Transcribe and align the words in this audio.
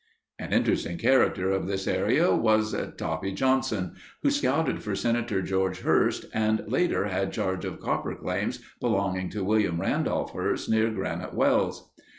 An 0.39 0.51
interesting 0.51 0.97
character 0.97 1.51
of 1.51 1.67
this 1.67 1.85
area 1.85 2.33
was 2.33 2.75
Toppy 2.97 3.33
Johnson, 3.33 3.93
who 4.23 4.31
scouted 4.31 4.81
for 4.81 4.95
Senator 4.95 5.43
George 5.43 5.81
Hearst 5.81 6.25
and 6.33 6.63
later 6.65 7.05
had 7.05 7.31
charge 7.31 7.65
of 7.65 7.79
copper 7.79 8.15
claims 8.15 8.61
belonging 8.79 9.29
to 9.29 9.43
William 9.43 9.79
Randolph 9.79 10.33
Hearst, 10.33 10.71
near 10.71 10.89
Granite 10.89 11.35
Wells. 11.35 11.91